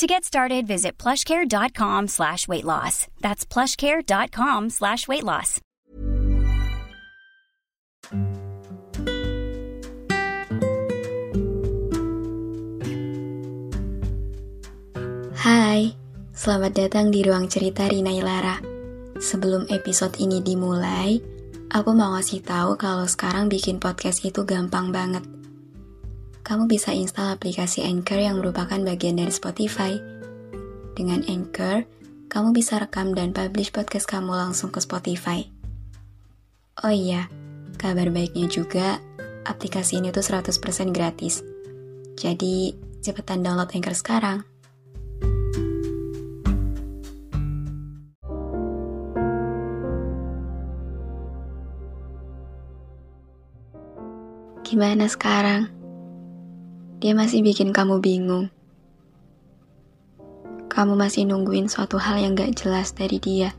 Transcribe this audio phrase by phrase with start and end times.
[0.00, 3.04] To get started, visit plushcare.com slash weight loss.
[3.20, 5.60] That's plushcare.com slash weight loss.
[15.36, 15.92] Hai,
[16.32, 18.56] selamat datang di ruang cerita Rina Ilara.
[19.20, 21.20] Sebelum episode ini dimulai,
[21.76, 25.28] aku mau ngasih tahu kalau sekarang bikin podcast itu gampang banget
[26.50, 29.94] kamu bisa install aplikasi Anchor yang merupakan bagian dari Spotify.
[30.98, 31.86] Dengan Anchor,
[32.26, 35.46] kamu bisa rekam dan publish podcast kamu langsung ke Spotify.
[36.82, 37.30] Oh iya,
[37.78, 38.98] kabar baiknya juga,
[39.46, 41.46] aplikasi ini tuh 100% gratis.
[42.18, 44.42] Jadi, cepetan download Anchor sekarang.
[54.66, 55.79] Gimana sekarang?
[57.00, 58.52] Dia masih bikin kamu bingung.
[60.68, 63.56] Kamu masih nungguin suatu hal yang gak jelas dari dia.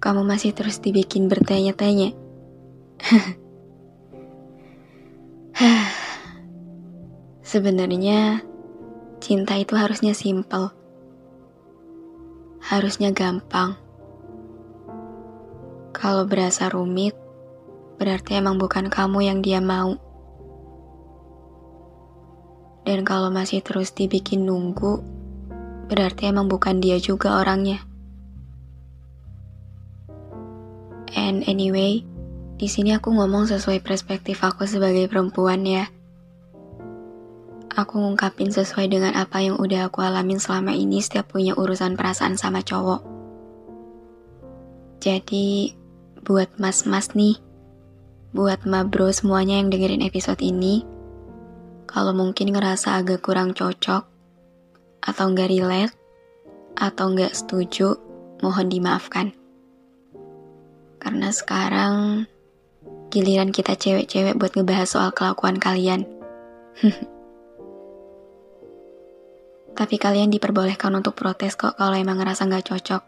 [0.00, 2.16] Kamu masih terus dibikin bertanya-tanya.
[7.52, 8.40] Sebenarnya,
[9.20, 10.72] cinta itu harusnya simpel.
[12.64, 13.76] Harusnya gampang.
[15.92, 17.12] Kalau berasa rumit,
[18.00, 20.07] berarti emang bukan kamu yang dia mau.
[22.88, 25.04] Dan kalau masih terus dibikin nunggu,
[25.92, 27.84] berarti emang bukan dia juga orangnya.
[31.12, 32.00] And anyway,
[32.56, 35.84] di sini aku ngomong sesuai perspektif aku sebagai perempuan ya.
[37.76, 42.40] Aku ngungkapin sesuai dengan apa yang udah aku alamin selama ini setiap punya urusan perasaan
[42.40, 43.04] sama cowok.
[45.04, 45.76] Jadi,
[46.24, 47.36] buat mas-mas nih,
[48.32, 50.88] buat ma bro semuanya yang dengerin episode ini,
[51.88, 54.04] kalau mungkin ngerasa agak kurang cocok,
[55.00, 55.96] atau nggak relate,
[56.76, 57.96] atau nggak setuju,
[58.44, 59.32] mohon dimaafkan.
[61.00, 62.28] Karena sekarang
[63.08, 66.04] giliran kita cewek-cewek buat ngebahas soal kelakuan kalian.
[69.78, 73.02] Tapi kalian diperbolehkan untuk protes kok kalau emang ngerasa nggak cocok.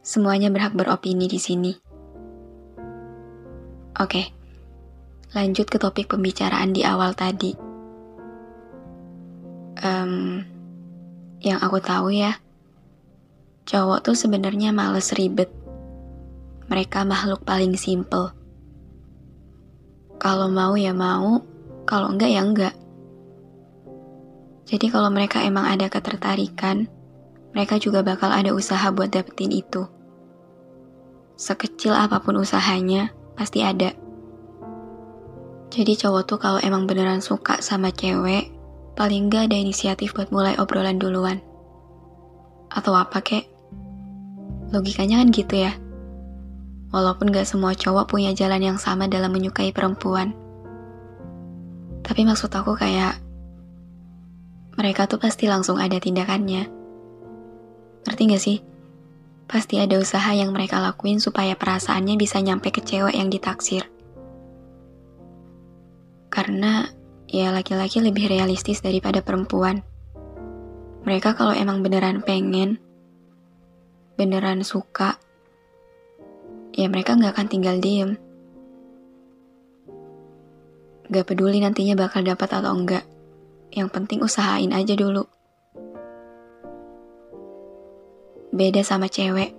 [0.00, 1.74] Semuanya berhak beropini di sini.
[3.98, 4.06] Oke.
[4.06, 4.35] Okay
[5.34, 7.56] lanjut ke topik pembicaraan di awal tadi.
[9.82, 10.44] Um,
[11.42, 12.38] yang aku tahu ya,
[13.66, 15.50] cowok tuh sebenarnya males ribet.
[16.66, 18.34] Mereka makhluk paling simple.
[20.16, 21.42] Kalau mau ya mau,
[21.86, 22.74] kalau enggak ya enggak.
[24.66, 26.90] Jadi kalau mereka emang ada ketertarikan,
[27.54, 29.86] mereka juga bakal ada usaha buat dapetin itu.
[31.38, 33.94] Sekecil apa pun usahanya, pasti ada.
[35.70, 38.54] Jadi cowok tuh kalau emang beneran suka sama cewek,
[38.94, 41.42] paling gak ada inisiatif buat mulai obrolan duluan.
[42.70, 43.44] Atau apa kek?
[44.70, 45.72] Logikanya kan gitu ya.
[46.94, 50.32] Walaupun gak semua cowok punya jalan yang sama dalam menyukai perempuan.
[52.06, 53.18] Tapi maksud aku kayak,
[54.78, 56.70] mereka tuh pasti langsung ada tindakannya.
[58.06, 58.58] Ngerti gak sih?
[59.46, 63.95] Pasti ada usaha yang mereka lakuin supaya perasaannya bisa nyampe ke cewek yang ditaksir.
[66.36, 66.84] Karena
[67.24, 69.80] ya laki-laki lebih realistis daripada perempuan.
[71.08, 72.76] Mereka kalau emang beneran pengen,
[74.20, 75.16] beneran suka,
[76.76, 78.20] ya mereka nggak akan tinggal diem.
[81.08, 83.08] Gak peduli nantinya bakal dapat atau enggak.
[83.72, 85.24] Yang penting usahain aja dulu.
[88.52, 89.56] Beda sama cewek.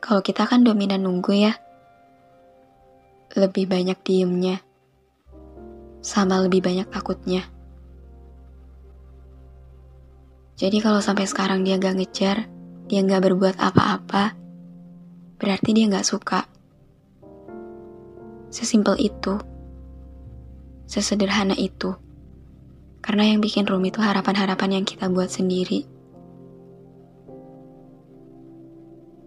[0.00, 1.52] Kalau kita kan dominan nunggu ya.
[3.36, 4.71] Lebih banyak diemnya
[6.02, 7.46] sama lebih banyak takutnya.
[10.58, 12.46] Jadi kalau sampai sekarang dia gak ngejar,
[12.90, 14.34] dia gak berbuat apa-apa,
[15.38, 16.44] berarti dia gak suka.
[18.52, 19.40] Sesimpel itu.
[20.84, 21.96] Sesederhana itu.
[23.00, 25.88] Karena yang bikin rumit itu harapan-harapan yang kita buat sendiri.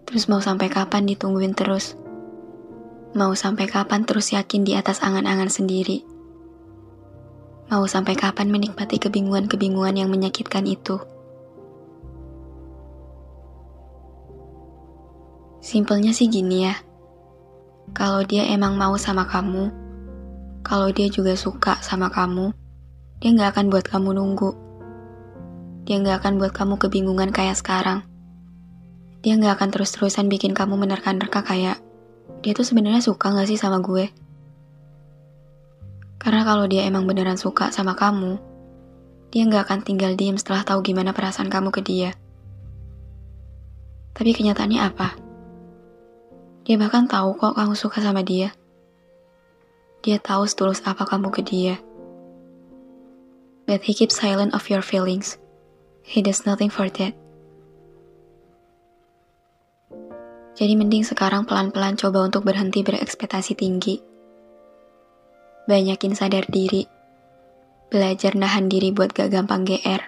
[0.06, 1.98] Terus mau sampai kapan ditungguin terus?
[3.12, 6.15] Mau sampai kapan terus yakin di atas angan-angan sendiri?
[7.66, 11.02] Mau sampai kapan menikmati kebingungan-kebingungan yang menyakitkan itu?
[15.58, 16.78] Simpelnya sih gini ya.
[17.90, 19.74] Kalau dia emang mau sama kamu,
[20.62, 22.54] kalau dia juga suka sama kamu,
[23.18, 24.50] dia nggak akan buat kamu nunggu.
[25.90, 28.06] Dia nggak akan buat kamu kebingungan kayak sekarang.
[29.26, 31.82] Dia nggak akan terus-terusan bikin kamu menerka-nerka kayak,
[32.46, 34.06] dia tuh sebenarnya suka nggak sih sama gue?
[36.16, 38.40] Karena kalau dia emang beneran suka sama kamu,
[39.30, 42.10] dia nggak akan tinggal diem setelah tahu gimana perasaan kamu ke dia.
[44.16, 45.08] Tapi kenyataannya apa?
[46.64, 48.50] Dia bahkan tahu kok kamu suka sama dia.
[50.00, 51.76] Dia tahu setulus apa kamu ke dia.
[53.68, 55.36] But he keeps silent of your feelings.
[56.06, 57.12] He does nothing for that.
[60.56, 64.00] Jadi mending sekarang pelan-pelan coba untuk berhenti berekspektasi tinggi.
[65.66, 66.86] Banyakin sadar diri.
[67.90, 69.98] Belajar nahan diri buat gak gampang GR.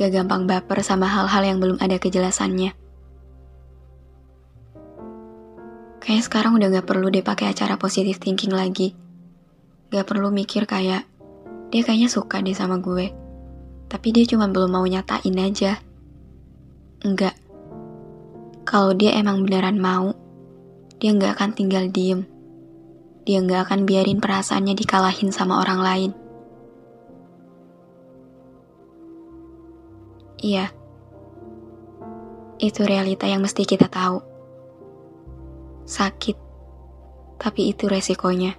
[0.00, 2.72] Gak gampang baper sama hal-hal yang belum ada kejelasannya.
[6.00, 8.96] Kayaknya sekarang udah gak perlu deh pakai acara positive thinking lagi.
[9.92, 11.04] Gak perlu mikir kayak,
[11.68, 13.12] dia kayaknya suka deh sama gue.
[13.92, 15.76] Tapi dia cuma belum mau nyatain aja.
[17.04, 17.36] Enggak.
[18.64, 20.16] Kalau dia emang beneran mau,
[20.96, 22.24] dia gak akan tinggal diem.
[23.24, 26.10] Dia gak akan biarin perasaannya dikalahin sama orang lain.
[30.44, 30.68] Iya.
[32.60, 34.20] Itu realita yang mesti kita tahu
[35.88, 36.36] sakit,
[37.40, 38.56] tapi itu resikonya.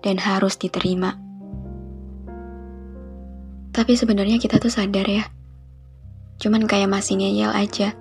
[0.00, 1.12] Dan harus diterima.
[3.74, 5.28] Tapi sebenarnya kita tuh sadar ya.
[6.38, 7.92] Cuman kayak masih ngeyel aja.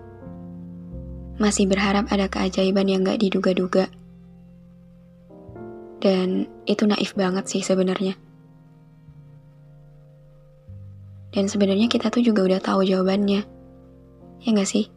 [1.41, 3.89] Masih berharap ada keajaiban yang gak diduga-duga.
[5.97, 8.13] Dan itu naif banget sih sebenarnya.
[11.33, 13.41] Dan sebenarnya kita tuh juga udah tahu jawabannya.
[14.41, 14.89] Ya gak sih?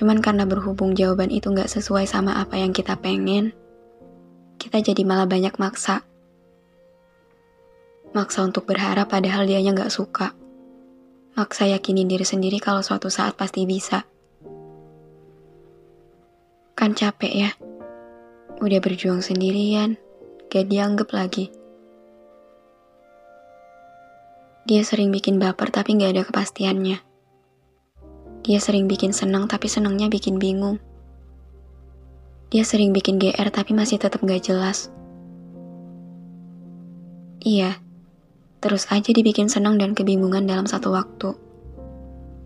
[0.00, 3.52] Cuman karena berhubung jawaban itu nggak sesuai sama apa yang kita pengen,
[4.56, 6.06] kita jadi malah banyak maksa.
[8.16, 10.32] Maksa untuk berharap padahal dianya nggak suka.
[11.36, 14.02] Maksa yakinin diri sendiri kalau suatu saat pasti bisa.
[16.74, 17.50] Kan capek ya.
[18.60, 19.96] Udah berjuang sendirian,
[20.52, 21.48] gak dianggap lagi.
[24.68, 27.00] Dia sering bikin baper tapi gak ada kepastiannya.
[28.44, 30.76] Dia sering bikin senang tapi senangnya bikin bingung.
[32.52, 34.92] Dia sering bikin GR tapi masih tetap gak jelas.
[37.40, 37.80] Iya,
[38.60, 41.32] terus aja dibikin senang dan kebingungan dalam satu waktu.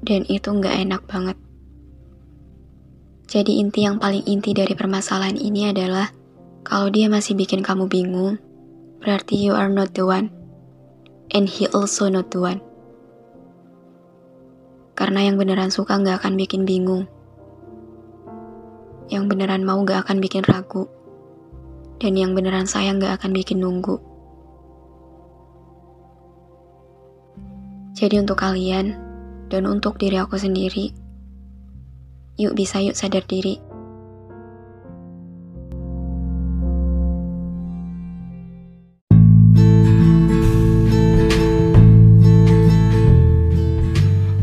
[0.06, 1.34] Dan itu gak enak banget.
[3.24, 6.12] Jadi inti yang paling inti dari permasalahan ini adalah
[6.64, 8.40] kalau dia masih bikin kamu bingung,
[9.04, 10.32] berarti you are not the one.
[11.32, 12.60] And he also not the one.
[14.94, 17.10] Karena yang beneran suka gak akan bikin bingung.
[19.10, 20.86] Yang beneran mau gak akan bikin ragu.
[21.98, 23.98] Dan yang beneran sayang gak akan bikin nunggu.
[27.94, 28.94] Jadi untuk kalian,
[29.50, 31.03] dan untuk diri aku sendiri,
[32.34, 33.58] yuk bisa yuk sadar diri.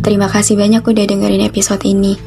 [0.01, 2.17] Terima kasih banyak udah dengerin episode ini.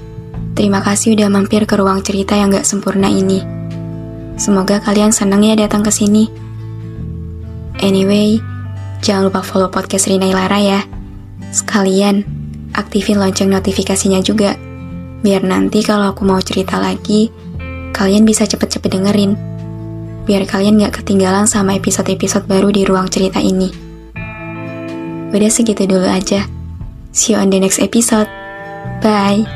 [0.55, 3.43] Terima kasih udah mampir ke ruang cerita yang gak sempurna ini.
[4.39, 6.31] Semoga kalian senang ya datang ke sini.
[7.83, 8.39] Anyway,
[9.03, 10.81] jangan lupa follow podcast Rina Ilara ya.
[11.51, 12.23] Sekalian,
[12.73, 14.55] aktifin lonceng notifikasinya juga.
[15.25, 17.33] Biar nanti kalau aku mau cerita lagi,
[17.97, 19.33] kalian bisa cepet-cepet dengerin.
[20.29, 23.73] Biar kalian gak ketinggalan sama episode-episode baru di ruang cerita ini.
[25.33, 26.45] Udah segitu dulu aja.
[27.09, 28.29] See you on the next episode.
[29.01, 29.49] Bye.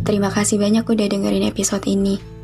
[0.00, 2.35] Terima kasih banyak udah dengerin episode ini.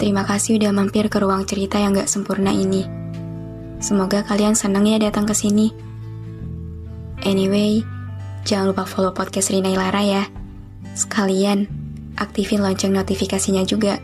[0.00, 2.88] Terima kasih udah mampir ke ruang cerita yang gak sempurna ini.
[3.84, 5.76] Semoga kalian senang ya datang ke sini.
[7.20, 7.84] Anyway,
[8.48, 10.24] jangan lupa follow podcast Rina Ilara ya.
[10.96, 11.68] Sekalian,
[12.16, 14.00] aktifin lonceng notifikasinya juga.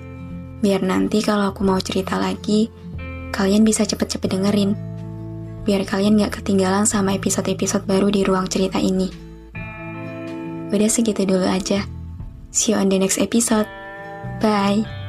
[0.60, 2.68] Biar nanti kalau aku mau cerita lagi,
[3.32, 4.76] kalian bisa cepet-cepet dengerin.
[5.64, 9.08] Biar kalian gak ketinggalan sama episode-episode baru di ruang cerita ini.
[10.68, 11.88] Udah segitu dulu aja.
[12.52, 13.64] See you on the next episode.
[14.44, 15.05] Bye.